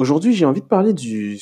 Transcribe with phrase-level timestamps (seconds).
[0.00, 1.38] Aujourd'hui, j'ai envie de parler du,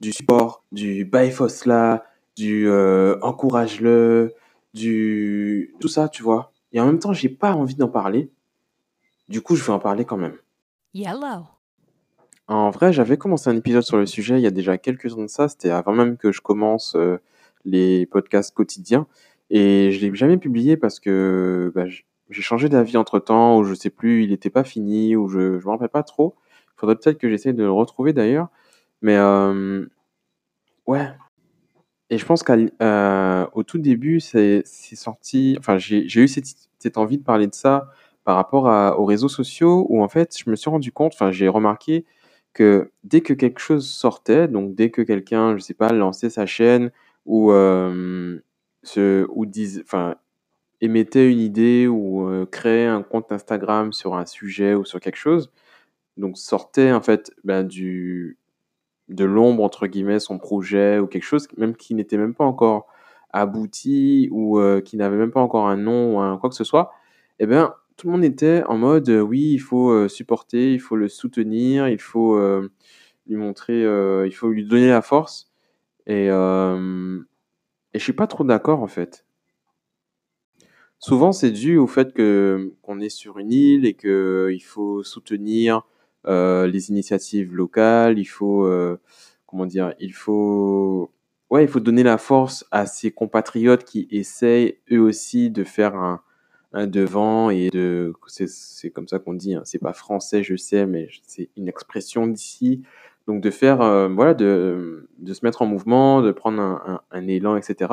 [0.00, 2.04] du support, du Baefosla,
[2.36, 4.32] du euh, encourage-le,
[4.74, 6.52] du tout ça, tu vois.
[6.72, 8.30] Et en même temps, j'ai pas envie d'en parler.
[9.28, 10.36] Du coup, je vais en parler quand même.
[10.94, 11.48] Yellow.
[12.46, 15.22] En vrai, j'avais commencé un épisode sur le sujet il y a déjà quelques ans
[15.22, 15.48] de ça.
[15.48, 17.16] C'était avant même que je commence euh,
[17.64, 19.08] les podcasts quotidiens.
[19.50, 23.74] Et je l'ai jamais publié parce que bah, j'ai changé d'avis entre temps, ou je
[23.74, 26.36] sais plus, il était pas fini, ou je, je me rappelle pas trop.
[26.80, 28.48] Faudrait peut-être que j'essaye de le retrouver d'ailleurs.
[29.02, 29.86] Mais euh,
[30.86, 31.08] ouais.
[32.08, 35.56] Et je pense qu'au tout début, c'est sorti.
[35.58, 37.88] Enfin, j'ai eu cette, envie de parler de ça
[38.24, 38.64] par rapport
[38.98, 42.04] aux réseaux sociaux où en fait, je me suis rendu compte, enfin, j'ai remarqué
[42.52, 46.46] que dès que quelque chose sortait, donc dès que quelqu'un, je sais pas, lançait sa
[46.46, 46.90] chaîne
[47.26, 48.40] ou, euh,
[48.82, 49.82] se, ou dis,
[50.80, 55.16] émettait une idée ou euh, créait un compte Instagram sur un sujet ou sur quelque
[55.16, 55.50] chose,
[56.20, 58.38] donc sortait en fait ben, du,
[59.08, 62.86] de l'ombre, entre guillemets, son projet ou quelque chose, même qui n'était même pas encore
[63.32, 66.64] abouti ou euh, qui n'avait même pas encore un nom ou un, quoi que ce
[66.64, 66.92] soit,
[67.38, 70.80] eh bien, tout le monde était en mode euh, oui, il faut euh, supporter, il
[70.80, 72.38] faut le soutenir, il faut
[73.26, 75.50] lui montrer, il faut lui donner la force.
[76.06, 79.26] Et, et je suis pas trop d'accord en fait.
[80.98, 85.02] Souvent, c'est dû au fait que qu'on est sur une île et que il faut
[85.02, 85.82] soutenir
[86.26, 88.18] les initiatives locales.
[88.18, 88.98] Il faut, euh,
[89.46, 91.10] comment dire, il faut,
[91.50, 95.94] ouais, il faut donner la force à ses compatriotes qui essayent eux aussi de faire
[95.96, 96.22] un,
[96.72, 99.54] un devant et de, c'est comme ça qu'on dit.
[99.54, 102.82] Hein, c'est pas français, je sais, mais c'est une expression d'ici.
[103.26, 107.26] Donc de faire, euh, voilà, de, de se mettre en mouvement, de prendre un, un,
[107.28, 107.88] élan, etc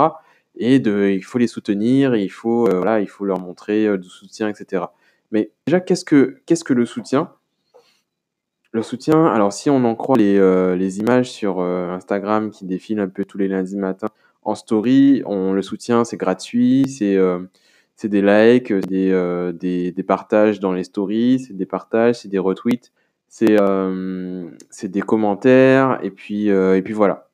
[0.58, 3.98] et de, il faut les soutenir, il faut, euh, voilà, il faut leur montrer euh,
[3.98, 4.86] du soutien, etc.
[5.32, 7.32] Mais déjà, qu'est-ce que, qu'est-ce que le soutien?
[8.78, 13.00] Le soutien, alors si on en croit les, euh, images sur euh, Instagram qui défilent
[13.00, 14.10] un peu tous les lundis matin
[14.44, 17.40] en story, on, le soutien, c'est gratuit, c'est euh,
[18.04, 22.92] des likes, des, partages dans les stories, c'est des partages, c'est des retweets,
[23.30, 23.58] c'est
[24.70, 27.32] c'est des commentaires, et puis, et puis voilà.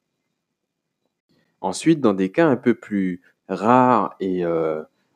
[1.59, 4.45] Ensuite, dans des cas un peu plus rares et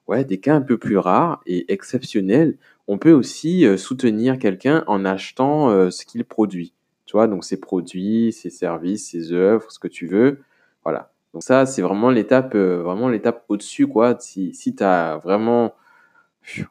[0.08, 2.58] ouais, des cas un peu plus rares et exceptionnels,
[2.88, 6.74] on peut aussi euh, soutenir quelqu'un en achetant euh, ce qu'il produit.
[7.06, 10.42] Tu vois, donc ses produits, ses services, ses œuvres, ce que tu veux.
[10.84, 11.12] Voilà.
[11.34, 14.18] Donc ça, c'est vraiment l'étape, euh, vraiment l'étape au-dessus, quoi.
[14.20, 15.74] Si, si tu as vraiment,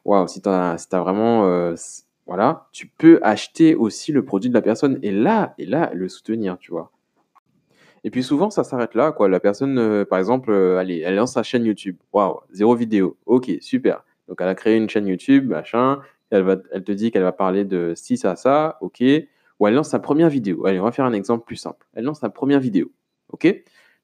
[0.05, 1.73] waouh, si tu as, si t'as vraiment,
[2.25, 6.09] voilà, tu peux acheter aussi le produit de la personne et là, et là, le
[6.09, 6.91] soutenir, tu vois.
[8.03, 9.29] Et puis souvent, ça s'arrête là, quoi.
[9.29, 11.97] La personne, euh, par exemple, euh, allez, elle lance sa chaîne YouTube.
[12.13, 13.17] Waouh, zéro vidéo.
[13.25, 14.03] Ok, super.
[14.27, 15.99] Donc, elle a créé une chaîne YouTube, machin.
[16.29, 18.77] Elle te dit qu'elle va parler de ci, ça, ça.
[18.81, 19.01] Ok.
[19.59, 20.65] Ou elle lance sa première vidéo.
[20.65, 21.87] Allez, on va faire un exemple plus simple.
[21.93, 22.91] Elle lance sa première vidéo.
[23.29, 23.47] Ok.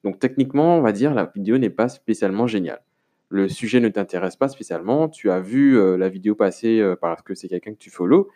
[0.04, 2.82] Donc, techniquement, on va dire la vidéo n'est pas spécialement géniale.
[3.30, 5.10] Le sujet ne t'intéresse pas spécialement.
[5.10, 8.30] Tu as vu euh, la vidéo passer parce que c'est quelqu'un que tu follow.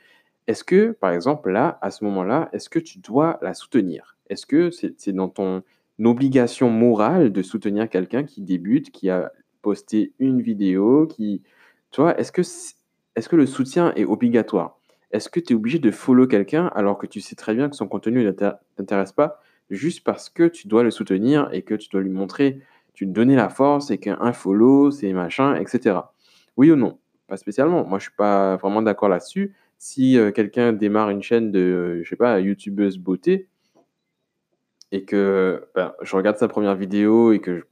[0.47, 4.16] Est-ce que, par exemple, là, à ce moment-là, est-ce que tu dois la soutenir?
[4.29, 5.63] Est-ce que c'est dans ton
[6.03, 11.41] obligation morale de soutenir quelqu'un qui débute, qui a posté une vidéo, qui...
[11.91, 14.77] Tu est-ce que, le soutien est obligatoire?
[15.11, 17.75] Est-ce que tu es obligé de follow quelqu'un alors que tu sais très bien que
[17.75, 19.39] son contenu ne t'intér- t'intéresse pas,
[19.69, 22.61] juste parce que tu dois le soutenir et que tu dois lui montrer,
[22.93, 25.99] tu lui donner la force et qu'un follow, c'est machin, etc.
[26.57, 26.99] Oui ou non?
[27.27, 27.85] Pas spécialement.
[27.85, 32.03] Moi, je suis pas vraiment d'accord là-dessus si euh, quelqu'un démarre une chaîne de, euh,
[32.03, 33.47] je sais pas, youtubeuse beauté
[34.91, 37.63] et que ben, je regarde sa première vidéo et que, je-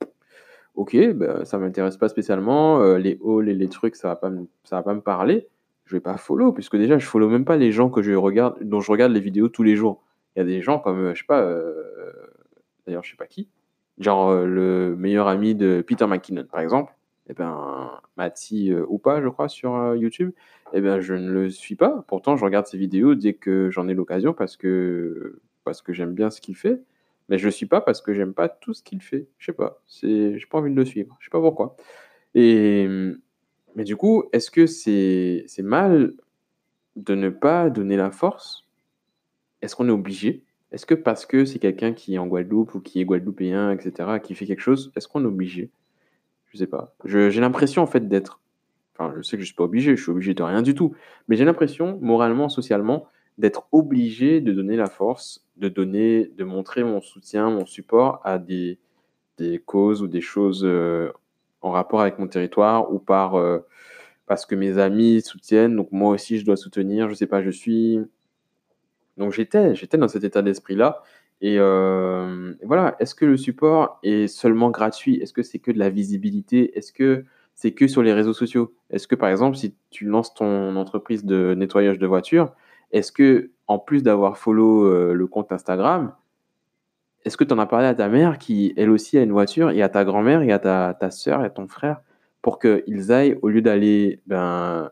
[0.76, 4.32] ok, ben, ça m'intéresse pas spécialement, euh, les hauls et les trucs, ça va pas
[4.64, 5.48] ça va pas me parler,
[5.86, 8.58] je vais pas follow, puisque déjà, je follow même pas les gens que je regarde,
[8.62, 10.04] dont je regarde les vidéos tous les jours.
[10.36, 11.74] Il y a des gens comme, euh, je sais pas, euh,
[12.86, 13.50] d'ailleurs, je sais pas qui,
[14.00, 16.94] genre le meilleur ami de Peter McKinnon, par exemple,
[17.30, 20.32] et ben, Mati ou pas, je crois, sur YouTube,
[20.74, 22.04] eh ben, je ne le suis pas.
[22.08, 26.14] Pourtant, je regarde ses vidéos dès que j'en ai l'occasion parce que, parce que j'aime
[26.14, 26.82] bien ce qu'il fait.
[27.30, 29.28] Mais je le suis pas parce que j'aime pas tout ce qu'il fait.
[29.38, 29.82] Je sais pas.
[29.88, 31.16] C'est, j'ai pas envie de le suivre.
[31.20, 31.76] Je sais pas pourquoi.
[32.36, 32.88] Et,
[33.76, 36.14] mais du coup, est-ce que c'est, c'est mal
[36.96, 38.66] de ne pas donner la force?
[39.62, 40.44] Est-ce qu'on est obligé?
[40.72, 44.20] Est-ce que parce que c'est quelqu'un qui est en Guadeloupe ou qui est guadeloupéen, etc.,
[44.22, 45.72] qui fait quelque chose, est-ce qu'on est obligé?
[46.48, 46.96] Je sais pas.
[47.06, 48.40] J'ai l'impression en fait d'être
[48.98, 50.96] Enfin, je sais que je suis pas obligé, je suis obligé de rien du tout.
[51.28, 56.84] Mais j'ai l'impression, moralement, socialement, d'être obligé de donner la force, de donner, de montrer
[56.84, 58.80] mon soutien, mon support à des,
[59.66, 61.12] causes ou des choses euh,
[61.62, 63.60] en rapport avec mon territoire ou par euh,
[64.28, 67.10] parce que mes amis soutiennent, donc moi aussi je dois soutenir.
[67.10, 68.00] Je sais pas, je suis,
[69.18, 71.04] Donc j'étais j'étais dans cet état d'esprit-là
[71.42, 72.96] et heu, voilà.
[73.00, 75.18] Est-ce que le support est seulement gratuit?
[75.22, 76.78] Est-ce que c'est que de la visibilité?
[76.78, 78.74] Est-ce que c'est que sur les réseaux sociaux?
[78.90, 82.54] Est-ce que, par exemple, si tu lances ton entreprise de nettoyage de voitures,
[82.92, 86.14] est-ce qu'en plus d'avoir follow, heu, le compte Instagram,
[87.26, 89.72] est-ce que tu en as parlé à ta mère qui, elle aussi, a une voiture
[89.72, 92.02] et à ta grand-mère et à ta ta sœur et à ton frère
[92.42, 94.92] pour qu'ils aillent au lieu d'aller, ben,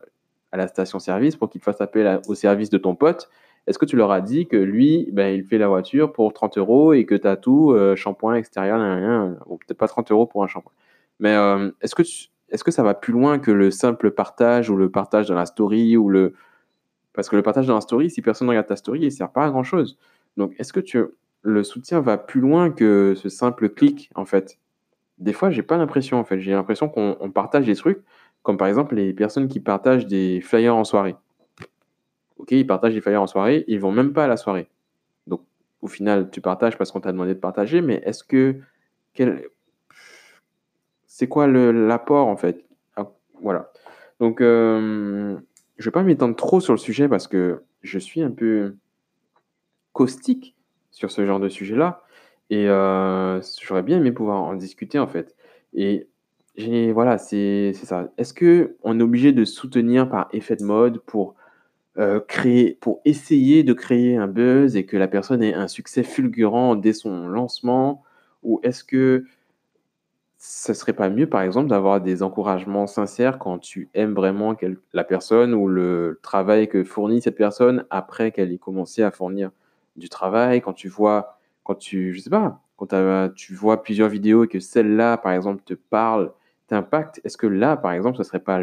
[0.52, 3.30] à la station-service pour qu'ils fassent appel au service de ton pote,
[3.66, 6.58] est-ce que tu leur as dit que lui, ben, il fait la voiture pour 30
[6.58, 8.78] euros et que tu as tout, heu, shampoing extérieur,
[9.46, 10.72] bon, peut-être pas 30 euros pour un shampoing.
[11.20, 14.90] Mais, que tu est-ce que ça va plus loin que le simple partage ou le
[14.90, 16.34] partage dans la story ou le
[17.14, 19.30] parce que le partage dans la story, si personne ne regarde ta story, il sert
[19.30, 19.98] pas à grand chose.
[20.36, 21.02] Donc est-ce que tu
[21.42, 24.58] le soutien va plus loin que ce simple clic, en fait?
[25.18, 26.40] Des fois, j'ai pas l'impression, en fait.
[26.40, 28.02] J'ai l'impression qu'on on partage des trucs,
[28.42, 31.16] comme par exemple les personnes qui partagent des flyers en soirée.
[32.38, 34.68] OK, ils partagent des flyers en soirée, ils vont même pas à la soirée.
[35.26, 35.42] Donc
[35.80, 38.56] au final, tu partages parce qu'on t'a demandé de partager, mais est-ce que
[39.12, 39.48] quel
[41.16, 42.64] c'est quoi l'apport, en fait?
[42.96, 43.08] Ah,
[43.40, 43.70] voilà.
[44.18, 45.40] Donc, hem,
[45.78, 48.76] je vais pas m'étendre trop sur le sujet parce que je suis un peu
[49.92, 50.56] caustique
[50.90, 52.02] sur ce genre de sujet-là
[52.50, 55.36] et heu, j'aurais bien aimé pouvoir en discuter, en fait
[55.76, 56.08] et
[56.92, 58.12] voilà, c'est ça.
[58.16, 61.34] Est-ce qu'on est obligé de soutenir par effet de mode pour,
[61.98, 66.02] heu, créer pour essayer de créer un buzz et que la personne ait un succès
[66.04, 68.02] fulgurant dès son lancement?
[68.44, 69.24] Ou est-ce que
[70.46, 74.54] ce serait pas mieux, par exemple, d'avoir des encouragements sincères quand tu aimes vraiment
[74.92, 79.50] la personne ou le travail que fournit cette personne après qu'elle ait commencé à fournir
[79.96, 80.60] du travail?
[80.60, 82.88] Quand tu vois quand tu je sais pas, quand
[83.34, 86.30] tu vois plusieurs vidéos et que celle-là, par exemple, te parle,
[86.68, 88.60] t'impacte, est-ce que là, par exemple, ce serait pas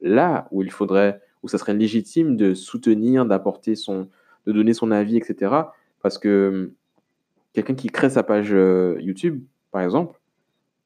[0.00, 4.08] là où il faudrait où ça serait légitime de soutenir, d'apporter son
[4.46, 5.74] de donner son avis et cetera?
[6.02, 6.74] Parce que, mmh,
[7.54, 10.17] quelqu'un qui crée sa page, heu, YouTube, par exemple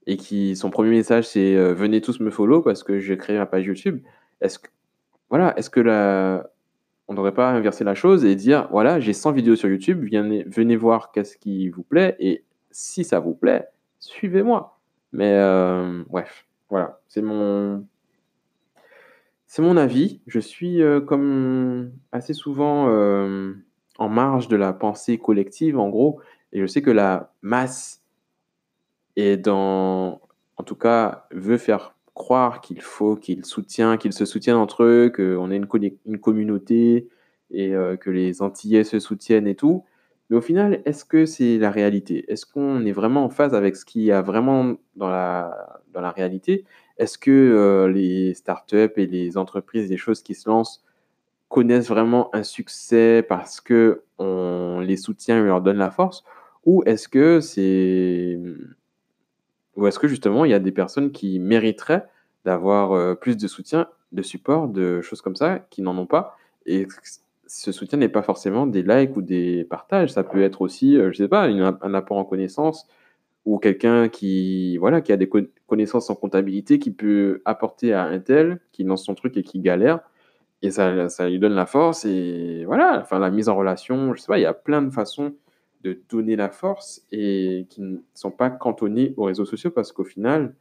[0.07, 3.39] et qui son premier message c'est, heu: «Venez tous me follow parce que j'ai créé
[3.39, 4.01] ma page YouTube».
[4.43, 4.69] Est-ce que
[5.31, 6.51] voilà, est-ce que la
[7.09, 10.45] on devrait pas inverser la chose et dire: «Voilà, j'ai 100 vidéos sur YouTube, vienez
[10.49, 13.67] venez voir qu'est-ce qui vous plaît et si ça vous plaît,
[14.01, 14.79] suivez-moi».
[15.13, 17.87] Mais, hem, bref, voilà, c'est mon
[19.51, 20.21] c'est mon avis.
[20.27, 22.87] Je suis, heu, comme assez souvent,
[23.99, 26.21] en marge de la pensée collective, en gros
[26.55, 28.02] et je sais que la masse
[29.17, 30.21] et dans
[30.59, 35.11] en tout cas, veut faire croire qu'il faut qu'il soutient qu'ils se soutiennent entre eux,
[35.15, 35.57] qu'on est
[36.07, 37.09] une communauté
[37.51, 39.85] et heu, que les Antillais se soutiennent et tout.
[40.31, 42.25] Mais au final, est-ce que c'est la réalité?
[42.33, 46.01] Est-ce qu'on est vraiment en phase avec ce qu'il y a vraiment dans la dans
[46.01, 46.65] la réalité?
[46.99, 50.85] Est-ce que, heu, les startups et les entreprises, les choses qui se lancent
[51.49, 56.25] connaissent vraiment un succès parce qu'on les soutient et on leur donne la force?
[56.67, 58.39] Ou est-ce que c'est,
[59.77, 62.07] ou est-ce que justement il y a des personnes qui mériteraient
[62.45, 66.37] d'avoir, heu, plus de soutien, de support, de choses comme ça, qui n'en ont pas?
[66.67, 66.87] Et
[67.47, 70.11] ce soutien n'est pas forcément des likes ou des partages?
[70.13, 72.87] Ça peut être aussi, heu, je sais pas, un apport en connaissances
[73.47, 78.05] ou quelqu'un qui, voilà, qui a des con connaissances en comptabilité, qui peut apporter à
[78.05, 80.01] un tel, qui lance son truc et qui galère
[80.63, 84.21] et ça ça lui donne la force et voilà, enfin la mise en relation, je
[84.21, 85.35] sais pas, il y a plein de façons
[85.83, 90.05] de donner la force et qui ne sont pas cantonnés aux réseaux sociaux parce qu'au
[90.05, 90.55] final,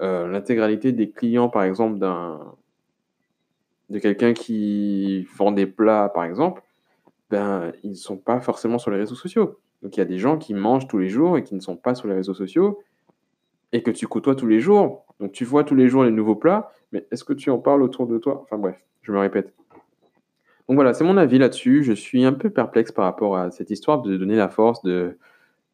[0.00, 2.54] heu, l'intégralité des clients, par exemple, d'un
[3.90, 6.62] de quelqu'un qui vend des plats, par exemple,
[7.30, 9.58] ben, ils ne sont pas forcément sur les réseaux sociaux.
[9.82, 11.76] Donc il y a des gens qui mangent tous les jours et qui ne sont
[11.76, 12.80] pas sur les réseaux sociaux
[13.72, 15.04] et que tu côtoies tous les jours.
[15.20, 17.82] Donc tu vois tous les jours les nouveaux plats, mais est-ce que tu en parles
[17.82, 18.40] autour de toi?
[18.42, 19.54] Enfin bref, je me répète.
[20.68, 21.82] Donc voilà, c'est mon avis là-dessus.
[21.84, 25.18] Je suis un peu perplexe par rapport à cette histoire de donner la force, de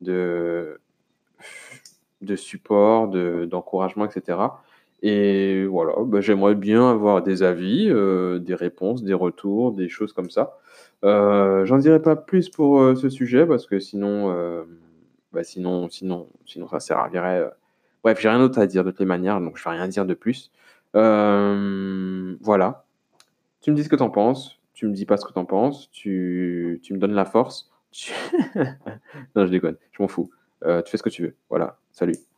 [0.02, 0.80] de
[2.22, 4.62] de support, de d'encouragement et cetera
[5.02, 10.12] et voilà, bah, j'aimerais bien avoir des avis, heu, des réponses, des retours, des choses
[10.12, 10.58] comme ça.
[11.04, 14.34] Heu, j'en dirai pas plus pour, heu, ce sujet parce que sinon,
[15.32, 17.48] bah, sinon sinon sinon ça servirait,
[18.02, 20.04] bref, j'ai rien d'autre à dire de toutes les manières, donc je vais rien dire
[20.06, 20.50] de plus.
[20.94, 22.84] Voilà.
[23.62, 25.38] Tu me dis ce que tu en penses, tu me dis pas ce que tu
[25.40, 27.68] en penses, tu me donnes la force,
[29.34, 30.30] non, je déconne, je m'en fous.
[30.64, 31.36] Heu, tu fais ce que tu veux.
[31.50, 32.18] Voilà, salut.